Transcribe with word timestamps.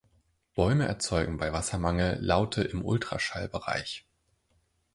Bäume 0.55 0.87
erzeugen 0.87 1.37
bei 1.37 1.53
Wassermangel 1.53 2.17
Laute 2.19 2.63
im 2.63 2.83
Ultraschallbereich. 2.83 4.07